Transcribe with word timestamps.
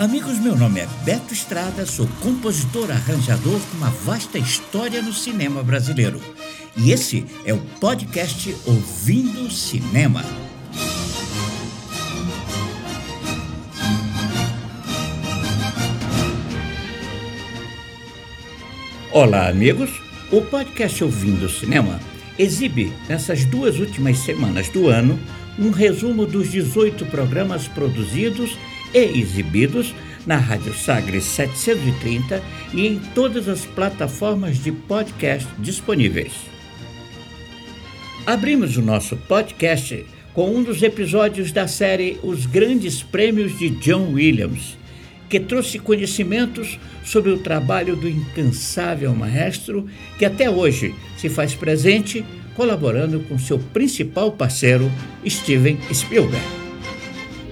Amigos, 0.00 0.38
meu 0.38 0.56
nome 0.56 0.80
é 0.80 0.88
Beto 1.04 1.34
Estrada, 1.34 1.84
sou 1.84 2.08
compositor 2.22 2.90
arranjador 2.90 3.60
com 3.60 3.76
uma 3.76 3.90
vasta 3.90 4.38
história 4.38 5.02
no 5.02 5.12
cinema 5.12 5.62
brasileiro. 5.62 6.18
E 6.74 6.90
esse 6.90 7.26
é 7.44 7.52
o 7.52 7.58
podcast 7.78 8.56
Ouvindo 8.64 9.50
Cinema. 9.50 10.24
Olá, 19.12 19.50
amigos. 19.50 19.90
O 20.32 20.40
podcast 20.40 21.04
Ouvindo 21.04 21.46
Cinema 21.46 22.00
exibe, 22.38 22.90
nessas 23.06 23.44
duas 23.44 23.78
últimas 23.78 24.16
semanas 24.20 24.70
do 24.70 24.88
ano, 24.88 25.20
um 25.58 25.70
resumo 25.70 26.24
dos 26.24 26.50
18 26.50 27.04
programas 27.04 27.68
produzidos 27.68 28.56
e 28.92 29.18
exibidos 29.18 29.94
na 30.26 30.36
Rádio 30.36 30.74
Sagres 30.74 31.24
730 31.24 32.42
e 32.74 32.86
em 32.86 32.98
todas 33.14 33.48
as 33.48 33.64
plataformas 33.64 34.62
de 34.62 34.72
podcast 34.72 35.48
disponíveis. 35.58 36.32
Abrimos 38.26 38.76
o 38.76 38.82
nosso 38.82 39.16
podcast 39.16 40.04
com 40.32 40.54
um 40.54 40.62
dos 40.62 40.82
episódios 40.82 41.50
da 41.52 41.66
série 41.66 42.18
Os 42.22 42.46
Grandes 42.46 43.02
Prêmios 43.02 43.58
de 43.58 43.70
John 43.70 44.12
Williams, 44.12 44.76
que 45.28 45.40
trouxe 45.40 45.78
conhecimentos 45.78 46.78
sobre 47.04 47.30
o 47.30 47.38
trabalho 47.38 47.96
do 47.96 48.08
incansável 48.08 49.14
maestro 49.14 49.86
que 50.18 50.24
até 50.24 50.50
hoje 50.50 50.94
se 51.16 51.28
faz 51.28 51.54
presente 51.54 52.24
colaborando 52.54 53.20
com 53.20 53.38
seu 53.38 53.58
principal 53.58 54.32
parceiro, 54.32 54.90
Steven 55.26 55.78
Spielberg. 55.92 56.44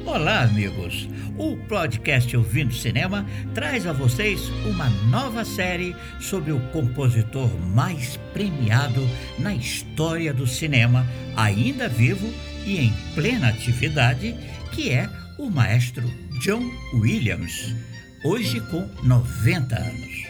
Olá, 0.04 0.42
amigos! 0.42 1.08
O 1.38 1.56
podcast 1.56 2.36
Ouvindo 2.36 2.74
Cinema 2.74 3.24
traz 3.54 3.86
a 3.86 3.92
vocês 3.92 4.40
uma 4.66 4.90
nova 5.08 5.44
série 5.44 5.94
sobre 6.18 6.50
o 6.50 6.58
compositor 6.72 7.48
mais 7.60 8.16
premiado 8.32 9.08
na 9.38 9.54
história 9.54 10.34
do 10.34 10.48
cinema, 10.48 11.06
ainda 11.36 11.88
vivo 11.88 12.28
e 12.66 12.78
em 12.78 12.92
plena 13.14 13.50
atividade, 13.50 14.34
que 14.72 14.90
é 14.90 15.08
o 15.38 15.48
maestro 15.48 16.02
John 16.42 16.68
Williams, 16.92 17.72
hoje 18.24 18.60
com 18.62 18.88
90 19.04 19.76
anos. 19.76 20.26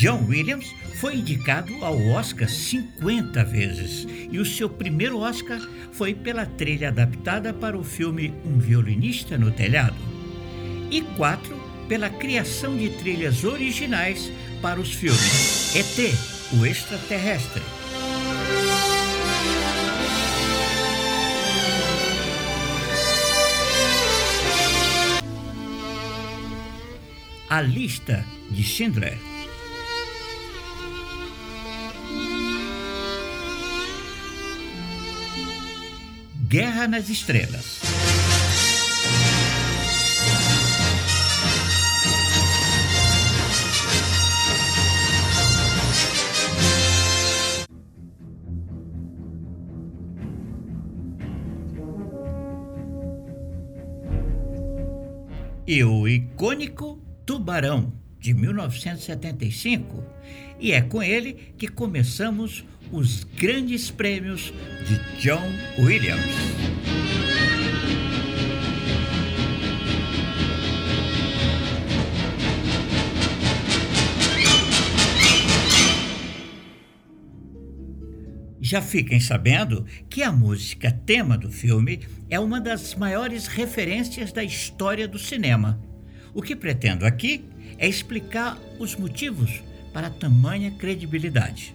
John 0.00 0.24
Williams 0.26 0.66
foi 1.00 1.16
indicado 1.16 1.84
ao 1.84 1.98
Oscar 2.08 2.48
50 2.48 3.44
vezes 3.44 4.06
e 4.30 4.38
o 4.38 4.44
seu 4.46 4.68
primeiro 4.68 5.18
Oscar 5.18 5.60
foi 5.92 6.14
pela 6.14 6.46
trilha 6.46 6.88
adaptada 6.88 7.52
para 7.52 7.76
o 7.76 7.84
filme 7.84 8.34
Um 8.44 8.58
Violinista 8.58 9.36
no 9.38 9.50
Telhado, 9.50 9.96
e 10.90 11.00
quatro 11.16 11.56
pela 11.88 12.08
criação 12.08 12.76
de 12.76 12.88
trilhas 12.90 13.44
originais 13.44 14.30
para 14.62 14.80
os 14.80 14.92
filmes 14.92 15.74
ET, 15.76 16.14
o 16.58 16.64
Extraterrestre. 16.64 17.62
A 27.48 27.60
lista 27.60 28.24
de 28.50 28.64
Schindler. 28.64 29.33
Guerra 36.54 36.86
nas 36.86 37.08
Estrelas. 37.08 37.80
E 55.66 55.82
o 55.82 56.06
icônico 56.06 57.02
Tubarão, 57.26 57.93
de 58.24 58.32
1975, 58.32 60.02
e 60.58 60.72
é 60.72 60.80
com 60.80 61.02
ele 61.02 61.52
que 61.58 61.68
começamos 61.68 62.64
os 62.90 63.22
grandes 63.22 63.90
prêmios 63.90 64.50
de 64.88 65.20
John 65.20 65.44
Williams. 65.78 66.24
Já 78.58 78.80
fiquem 78.80 79.20
sabendo 79.20 79.84
que 80.08 80.22
a 80.22 80.32
música 80.32 80.90
tema 80.90 81.36
do 81.36 81.50
filme 81.50 82.00
é 82.30 82.40
uma 82.40 82.58
das 82.58 82.94
maiores 82.94 83.46
referências 83.46 84.32
da 84.32 84.42
história 84.42 85.06
do 85.06 85.18
cinema. 85.18 85.78
O 86.34 86.42
que 86.42 86.56
pretendo 86.56 87.06
aqui 87.06 87.44
é 87.78 87.88
explicar 87.88 88.58
os 88.78 88.96
motivos 88.96 89.62
para 89.92 90.10
tamanha 90.10 90.72
credibilidade. 90.72 91.72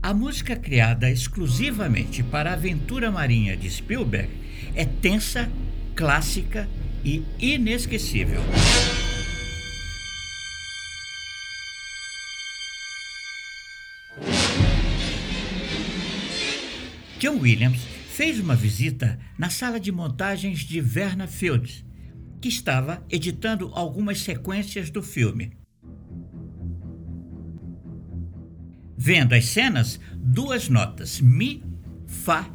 A 0.00 0.14
música 0.14 0.54
criada 0.54 1.10
exclusivamente 1.10 2.22
para 2.22 2.50
a 2.50 2.54
aventura 2.54 3.10
marinha 3.10 3.56
de 3.56 3.68
Spielberg 3.68 4.30
é 4.74 4.84
tensa, 4.84 5.50
clássica 5.96 6.68
e 7.04 7.24
inesquecível. 7.40 8.40
John 17.18 17.38
Williams 17.38 17.91
fez 18.12 18.38
uma 18.38 18.54
visita 18.54 19.18
na 19.38 19.48
sala 19.48 19.80
de 19.80 19.90
montagens 19.90 20.60
de 20.60 20.82
Verna 20.82 21.26
Fields, 21.26 21.82
que 22.42 22.48
estava 22.48 23.02
editando 23.08 23.70
algumas 23.72 24.20
sequências 24.20 24.90
do 24.90 25.02
filme. 25.02 25.56
Vendo 28.98 29.32
as 29.32 29.46
cenas, 29.46 29.98
duas 30.14 30.68
notas, 30.68 31.22
Mi, 31.22 31.64
Fá, 32.06 32.50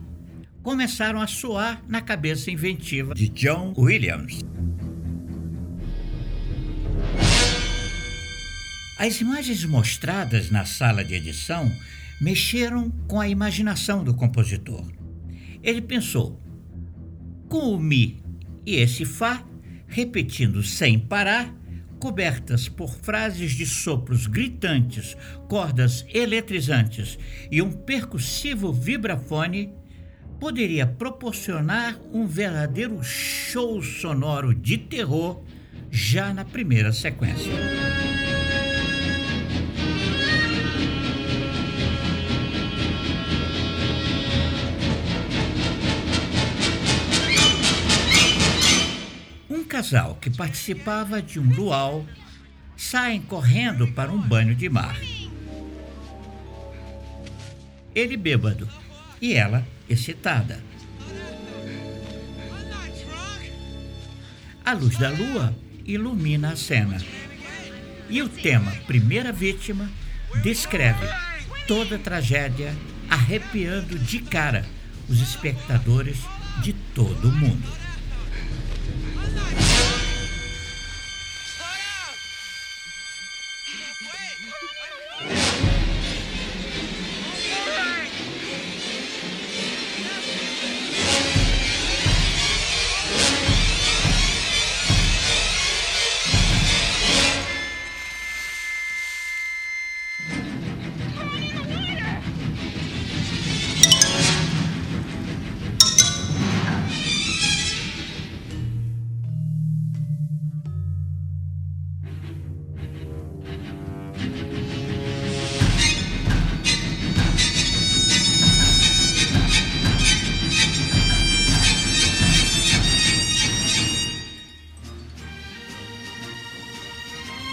começaram 0.61 1.19
a 1.19 1.25
soar 1.25 1.83
na 1.87 2.01
cabeça 2.01 2.51
inventiva 2.51 3.15
de 3.15 3.27
John 3.27 3.73
Williams. 3.75 4.41
As 8.99 9.19
imagens 9.19 9.65
mostradas 9.65 10.51
na 10.51 10.65
sala 10.65 11.03
de 11.03 11.15
edição 11.15 11.71
mexeram 12.21 12.91
com 13.07 13.19
a 13.19 13.27
imaginação 13.27 14.03
do 14.03 14.13
compositor. 14.13 14.85
Ele 15.63 15.81
pensou, 15.81 16.39
com 17.49 17.73
o 17.73 17.79
Mi 17.79 18.21
e 18.65 18.75
esse 18.75 19.05
Fá, 19.05 19.43
repetindo 19.87 20.61
sem 20.61 20.99
parar, 20.99 21.53
cobertas 21.99 22.69
por 22.69 22.95
frases 22.95 23.53
de 23.53 23.65
sopros 23.65 24.27
gritantes, 24.27 25.15
cordas 25.47 26.05
eletrizantes 26.13 27.17
e 27.51 27.61
um 27.61 27.71
percussivo 27.71 28.71
vibrafone, 28.71 29.73
poderia 30.39 30.85
proporcionar 30.85 31.99
um 32.13 32.27
verdadeiro 32.27 33.03
show 33.03 33.81
sonoro 33.81 34.53
de 34.53 34.77
terror 34.77 35.41
já 35.89 36.33
na 36.33 36.45
primeira 36.45 36.93
sequência. 36.93 37.51
Casal 49.77 50.17
que 50.19 50.31
participava 50.31 51.21
de 51.21 51.39
um 51.39 51.53
luau 51.53 52.03
saem 52.75 53.21
correndo 53.21 53.87
para 53.89 54.11
um 54.11 54.17
banho 54.19 54.55
de 54.55 54.67
mar. 54.67 54.99
Ele 57.93 58.17
bêbado 58.17 58.67
e 59.21 59.35
ela 59.35 59.63
excitada. 59.87 60.63
A 64.65 64.73
luz 64.73 64.97
da 64.97 65.11
lua 65.11 65.55
ilumina 65.85 66.53
a 66.53 66.55
cena. 66.55 66.97
E 68.09 68.19
o 68.23 68.27
tema 68.27 68.71
Primeira 68.87 69.31
Vítima 69.31 69.91
descreve 70.41 71.05
toda 71.67 71.97
a 71.97 71.99
tragédia, 71.99 72.75
arrepiando 73.07 73.99
de 73.99 74.19
cara 74.21 74.65
os 75.07 75.21
espectadores 75.21 76.17
de 76.63 76.73
todo 76.73 77.29
o 77.29 77.31
mundo. 77.31 77.86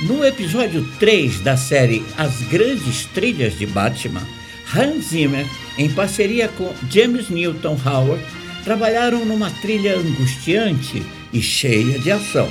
No 0.02 0.24
episódio 0.24 0.84
3 0.98 1.40
da 1.40 1.56
série 1.56 2.04
As 2.18 2.42
Grandes 2.48 3.06
Trilhas 3.06 3.56
de 3.56 3.64
Batman, 3.64 4.26
Hans 4.74 5.10
Zimmer, 5.10 5.46
em 5.78 5.88
parceria 5.88 6.48
com 6.48 6.74
James 6.90 7.30
Newton 7.30 7.78
Howard, 7.86 8.22
trabalharam 8.64 9.24
numa 9.24 9.50
trilha 9.50 9.96
angustiante 9.96 11.00
e 11.32 11.40
cheia 11.40 11.98
de 12.00 12.10
ação. 12.10 12.50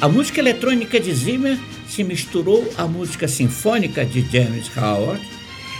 A 0.00 0.08
música 0.08 0.38
eletrônica 0.38 1.00
de 1.00 1.14
Zimmer 1.14 1.58
se 1.88 2.04
misturou 2.04 2.70
à 2.76 2.86
música 2.86 3.26
sinfônica 3.26 4.04
de 4.04 4.20
James 4.30 4.70
Howard 4.76 5.26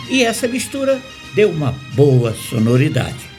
e 0.09 0.25
essa 0.25 0.49
mistura 0.49 1.01
deu 1.35 1.51
uma 1.51 1.73
boa 1.95 2.35
sonoridade. 2.35 3.35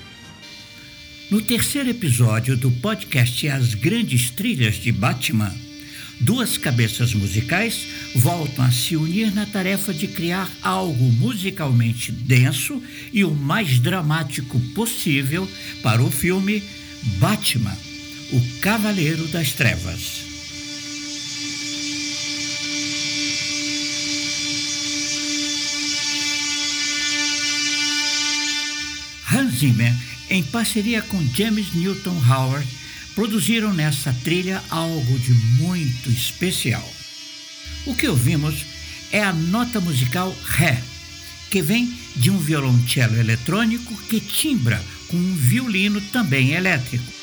No 1.32 1.42
terceiro 1.42 1.90
episódio 1.90 2.56
do 2.56 2.70
podcast 2.70 3.48
As 3.50 3.74
Grandes 3.74 4.30
Trilhas 4.30 4.76
de 4.76 4.92
Batman, 4.92 5.52
duas 6.20 6.58
cabeças 6.58 7.14
musicais 7.14 7.88
voltam 8.16 8.66
a 8.66 8.72
se 8.72 8.96
unir 8.96 9.34
na 9.34 9.46
tarefa 9.46 9.94
de 9.94 10.08
criar 10.08 10.50
algo 10.62 11.12
musicalmente 11.14 12.12
denso 12.12 12.82
e 13.12 13.24
o 13.24 13.32
mais 13.32 13.80
dramático 13.80 14.60
possível 14.74 15.50
para 15.82 16.02
o 16.02 16.12
filme 16.12 16.64
Batman, 17.20 17.78
o 18.32 18.60
Cavaleiro 18.60 19.28
das 19.28 19.52
Trevas. 19.52 20.26
Hans 29.32 29.60
Zimmer, 29.60 29.94
em 30.30 30.44
parceria 30.44 31.02
com 31.02 31.22
James 31.36 31.74
Newton 31.74 32.16
Howard, 32.28 32.68
produziram 33.16 33.74
nessa 33.74 34.14
trilha 34.24 34.62
algo 34.70 35.18
de 35.18 35.34
muito 35.34 36.10
especial. 36.10 36.88
O 37.86 37.96
que 37.96 38.08
ouvimos 38.08 38.66
é 39.12 39.24
a 39.24 39.32
nota 39.32 39.80
musical 39.80 40.36
Ré, 40.44 40.82
que 41.50 41.62
vem 41.62 41.98
de 42.16 42.30
um 42.30 42.38
violoncelo 42.38 43.18
eletrônico 43.18 43.96
que 44.10 44.20
timbra 44.20 44.84
com 45.08 45.18
um 45.18 45.36
violino 45.36 46.02
também 46.02 46.52
elétrico. 46.52 47.16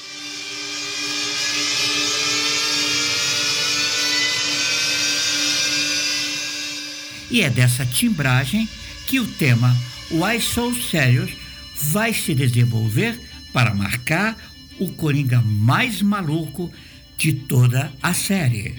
E 7.30 7.40
é 7.40 7.50
dessa 7.50 7.84
timbragem 7.86 8.68
que 9.06 9.18
o 9.18 9.26
tema 9.26 9.74
Why 10.10 10.40
So 10.40 10.74
Serious 10.74 11.30
vai 11.74 12.12
se 12.12 12.34
desenvolver 12.34 13.18
para 13.52 13.74
marcar 13.74 14.36
o 14.78 14.90
Coringa 14.92 15.40
mais 15.40 16.02
maluco 16.02 16.72
de 17.16 17.32
toda 17.32 17.92
a 18.02 18.12
série. 18.12 18.74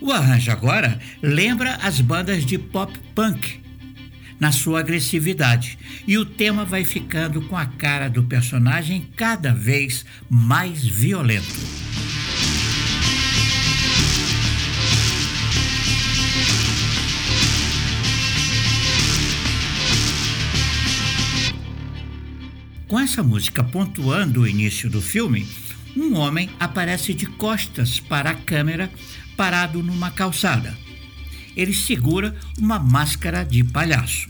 O 0.00 0.12
arranjo 0.12 0.52
agora 0.52 1.00
lembra 1.20 1.74
as 1.82 2.00
bandas 2.00 2.46
de 2.46 2.56
pop 2.58 2.96
punk 3.14 3.60
na 4.38 4.52
sua 4.52 4.80
agressividade 4.80 5.78
e 6.06 6.16
o 6.16 6.24
tema 6.24 6.64
vai 6.64 6.84
ficando 6.84 7.42
com 7.42 7.56
a 7.56 7.66
cara 7.66 8.08
do 8.08 8.22
personagem 8.22 9.08
cada 9.16 9.52
vez 9.52 10.04
mais 10.30 10.84
violento. 10.84 11.85
Essa 23.06 23.22
música 23.22 23.62
pontuando 23.62 24.40
o 24.40 24.48
início 24.48 24.90
do 24.90 25.00
filme, 25.00 25.46
um 25.96 26.16
homem 26.16 26.50
aparece 26.58 27.14
de 27.14 27.24
costas 27.24 28.00
para 28.00 28.30
a 28.30 28.34
câmera, 28.34 28.90
parado 29.36 29.80
numa 29.80 30.10
calçada. 30.10 30.76
Ele 31.56 31.72
segura 31.72 32.34
uma 32.58 32.80
máscara 32.80 33.44
de 33.44 33.62
palhaço. 33.62 34.26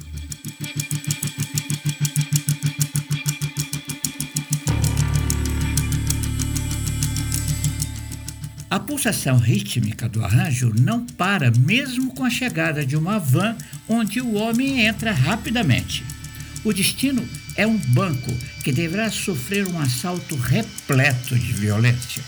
A 8.69 8.79
pulsação 8.79 9.39
rítmica 9.39 10.07
do 10.07 10.23
arranjo 10.23 10.71
não 10.79 11.07
para 11.07 11.51
mesmo 11.51 12.15
com 12.15 12.25
a 12.25 12.31
chegada 12.31 12.85
de 12.85 12.95
uma 12.95 13.19
van 13.19 13.57
onde 13.89 14.21
o 14.21 14.35
homem 14.35 14.83
entra 14.83 15.13
rapidamente. 15.13 16.05
O 16.63 16.75
destino 16.75 17.27
é 17.57 17.67
um 17.67 17.77
banco 17.77 18.33
que 18.63 18.71
deverá 18.71 19.11
sofrer 19.11 19.67
um 19.67 19.81
assalto 19.81 20.37
repleto 20.37 21.39
de 21.39 21.53
violência. 21.53 22.23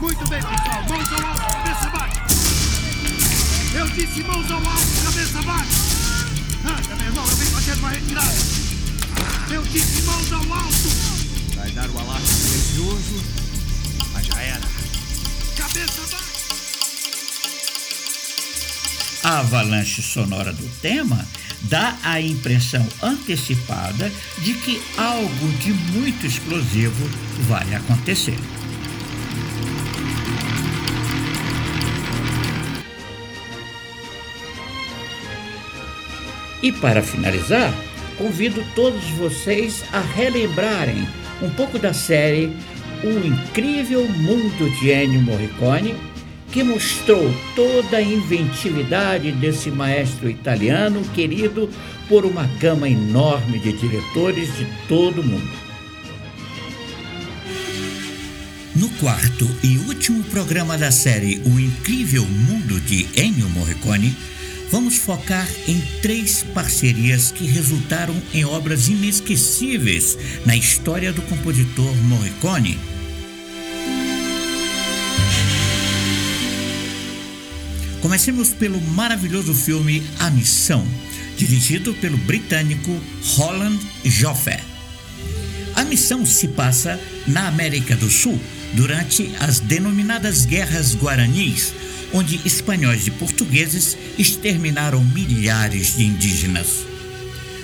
Muito 0.00 0.28
bem, 0.28 0.40
pessoal. 0.42 0.82
Mãos 0.88 1.12
ao 1.12 1.26
alto, 1.26 1.42
cabeça 1.64 1.90
baixa. 1.90 2.22
Eu 3.74 3.88
disse 3.88 4.22
mãos 4.24 4.50
ao 4.50 4.58
alto, 4.58 5.04
cabeça 5.04 5.42
baixa. 5.42 5.92
Anda, 6.64 6.96
meu 6.96 7.06
irmão, 7.06 7.24
eu 7.28 7.36
vim 7.36 7.46
fazendo 7.46 7.78
uma 7.78 7.90
retirada. 7.90 8.34
Eu 9.52 9.62
disse 9.64 10.02
mãos 10.02 10.32
ao 10.32 10.52
alto. 10.52 11.54
Vai 11.56 11.70
dar 11.72 11.90
o 11.90 11.98
alarme 11.98 12.26
silencioso, 12.26 13.22
mas 14.12 14.26
já 14.26 14.40
era. 14.40 14.68
Cabeça 15.56 16.00
baixa. 16.10 16.31
A 19.24 19.38
avalanche 19.38 20.02
sonora 20.02 20.52
do 20.52 20.68
tema 20.80 21.24
dá 21.62 21.96
a 22.02 22.20
impressão 22.20 22.84
antecipada 23.00 24.10
de 24.38 24.52
que 24.54 24.82
algo 24.98 25.48
de 25.60 25.72
muito 25.72 26.26
explosivo 26.26 27.08
vai 27.42 27.72
acontecer. 27.72 28.36
E 36.60 36.72
para 36.72 37.00
finalizar, 37.00 37.72
convido 38.18 38.64
todos 38.74 39.04
vocês 39.10 39.84
a 39.92 40.00
relembrarem 40.00 41.06
um 41.40 41.50
pouco 41.50 41.78
da 41.78 41.92
série 41.92 42.52
O 43.04 43.24
Incrível 43.24 44.08
Mundo 44.08 44.68
de 44.80 44.90
Ennio 44.90 45.22
Morricone 45.22 46.11
que 46.52 46.62
mostrou 46.62 47.34
toda 47.56 47.96
a 47.96 48.02
inventividade 48.02 49.32
desse 49.32 49.70
maestro 49.70 50.28
italiano 50.28 51.02
querido 51.14 51.68
por 52.08 52.26
uma 52.26 52.44
gama 52.60 52.88
enorme 52.88 53.58
de 53.58 53.72
diretores 53.72 54.54
de 54.56 54.66
todo 54.86 55.22
o 55.22 55.24
mundo. 55.24 55.62
No 58.76 58.88
quarto 58.90 59.48
e 59.62 59.78
último 59.78 60.22
programa 60.24 60.76
da 60.76 60.90
série 60.90 61.40
O 61.46 61.58
Incrível 61.58 62.24
Mundo 62.24 62.78
de 62.80 63.08
Ennio 63.16 63.48
Morricone, 63.48 64.14
vamos 64.70 64.96
focar 64.96 65.48
em 65.66 65.80
três 66.02 66.42
parcerias 66.54 67.32
que 67.32 67.46
resultaram 67.46 68.14
em 68.32 68.44
obras 68.44 68.88
inesquecíveis 68.88 70.18
na 70.44 70.54
história 70.54 71.12
do 71.12 71.22
compositor 71.22 71.94
Morricone 72.04 72.91
Comecemos 78.02 78.48
pelo 78.48 78.80
maravilhoso 78.80 79.54
filme 79.54 80.02
A 80.18 80.28
Missão, 80.28 80.84
dirigido 81.38 81.94
pelo 81.94 82.16
britânico 82.16 83.00
Roland 83.36 83.78
Joffe. 84.04 84.58
A 85.76 85.84
missão 85.84 86.26
se 86.26 86.48
passa 86.48 87.00
na 87.28 87.46
América 87.46 87.94
do 87.94 88.10
Sul 88.10 88.38
durante 88.74 89.32
as 89.38 89.60
denominadas 89.60 90.44
Guerras 90.44 90.96
Guaranis, 90.96 91.72
onde 92.12 92.40
espanhóis 92.44 93.06
e 93.06 93.12
portugueses 93.12 93.96
exterminaram 94.18 95.02
milhares 95.04 95.96
de 95.96 96.04
indígenas. 96.04 96.84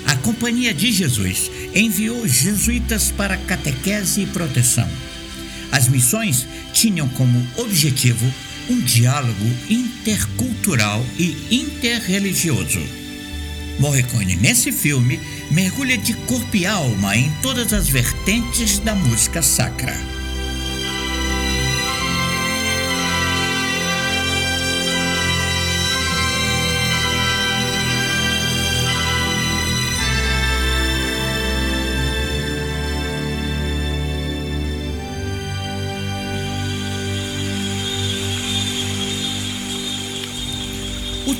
A 0.07 0.15
Companhia 0.17 0.73
de 0.73 0.93
Jesus 0.93 1.51
enviou 1.75 2.27
jesuítas 2.29 3.11
para 3.11 3.37
catequese 3.37 4.23
e 4.23 4.27
proteção. 4.27 4.89
As 5.73 5.89
missões 5.89 6.47
tinham 6.73 7.09
como 7.09 7.45
objetivo 7.57 8.33
um 8.69 8.81
diálogo 8.81 9.47
intercultural 9.69 11.05
e 11.19 11.37
interreligioso. 11.51 12.81
Morricone, 13.79 14.37
nesse 14.37 14.73
filme, 14.73 15.21
mergulha 15.51 15.97
de 15.97 16.15
corpo 16.15 16.57
e 16.57 16.67
alma 16.67 17.17
em 17.17 17.31
todas 17.41 17.73
as 17.73 17.89
vertentes 17.89 18.79
da 18.81 18.95
música 18.95 19.41
sacra. 19.41 20.18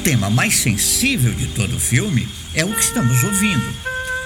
Tema 0.09 0.31
mais 0.31 0.57
sensível 0.57 1.35
de 1.35 1.49
todo 1.49 1.77
o 1.77 1.79
filme 1.79 2.27
é 2.55 2.65
o 2.65 2.73
que 2.73 2.81
estamos 2.81 3.23
ouvindo. 3.25 3.75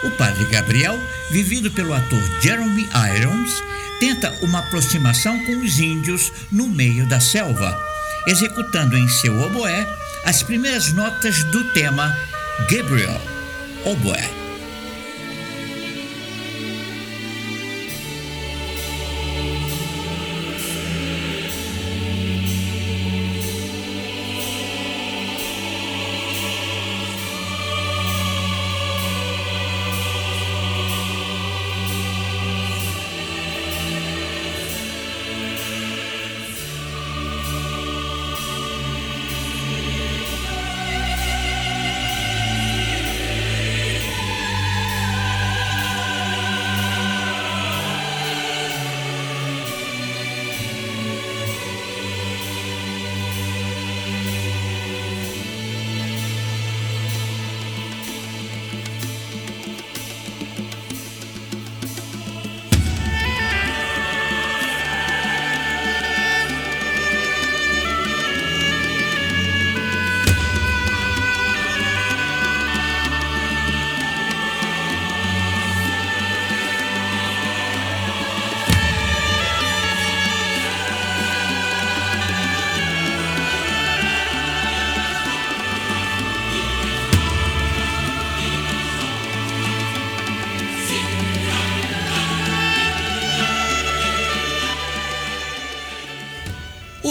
O 0.05 0.13
padre 0.13 0.45
Gabriel, 0.45 0.97
vivido 1.33 1.73
pelo 1.73 1.93
ator 1.93 2.23
Jeremy 2.41 2.89
Irons, 3.17 3.51
tenta 3.99 4.33
uma 4.43 4.61
aproximação 4.61 5.45
com 5.45 5.57
os 5.57 5.81
índios 5.81 6.33
no 6.53 6.69
meio 6.69 7.05
da 7.07 7.19
selva, 7.19 7.77
executando 8.29 8.97
em 8.97 9.09
seu 9.09 9.37
oboé 9.43 9.85
as 10.25 10.41
primeiras 10.41 10.93
notas 10.93 11.43
do 11.51 11.65
tema 11.73 12.17
Gabriel, 12.71 13.21
oboé. 13.85 14.42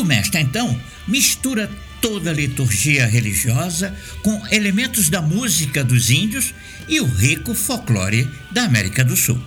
O 0.02 0.04
mestre, 0.04 0.42
então, 0.42 0.82
mistura 1.08 1.70
toda 2.02 2.32
a 2.32 2.34
liturgia 2.34 3.06
religiosa 3.06 3.96
com 4.24 4.42
elementos 4.50 5.10
da 5.10 5.22
música 5.22 5.84
dos 5.84 6.10
índios 6.10 6.56
e 6.88 7.00
o 7.00 7.06
rico 7.06 7.54
folclore 7.54 8.28
da 8.50 8.64
América 8.64 9.04
do 9.04 9.16
Sul. 9.16 9.40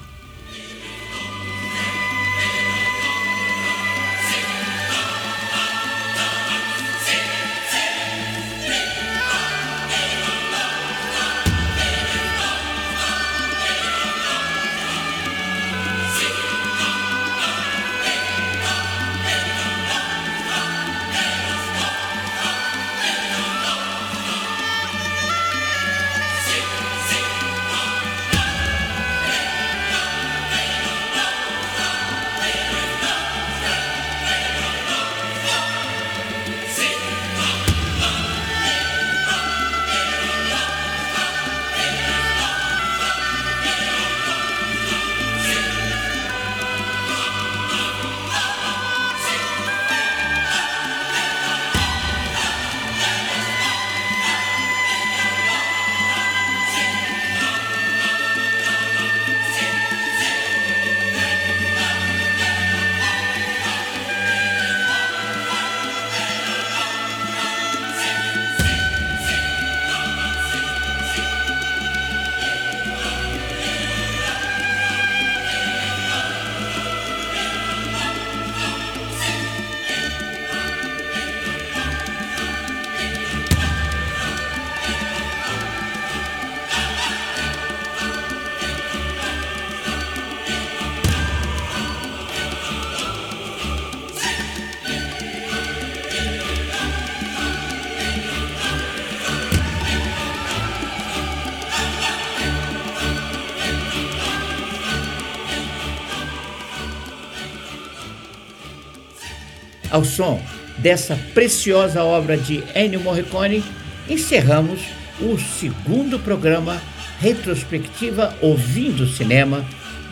Ao 109.95 110.05
som 110.05 110.43
dessa 110.77 111.17
preciosa 111.35 112.03
obra 112.03 112.37
de 112.37 112.65
Ennio 112.75 112.99
Morricone, 112.99 113.63
encerramos 114.11 114.81
o 115.21 115.39
segundo 115.39 116.19
programa 116.19 116.83
Retrospectiva 117.21 118.37
Ouvindo 118.41 119.07
Cinema 119.07 119.65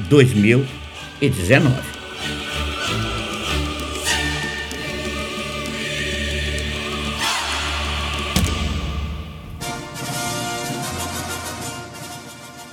2019. 0.08 1.82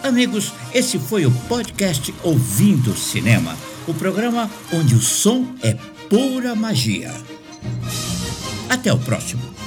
Amigos, 0.03 0.53
esse 0.75 0.99
foi 0.99 1.25
o 1.25 1.31
podcast 1.47 2.13
Ouvindo 2.21 2.95
Cinema, 2.95 3.57
o 3.87 3.95
programa 3.95 4.47
onde 4.71 4.93
o 4.93 5.01
som 5.01 5.55
é 5.63 5.75
pura 6.09 6.55
magia. 6.55 7.13
Até 8.67 8.91
o 8.91 8.97
próximo. 8.97 9.58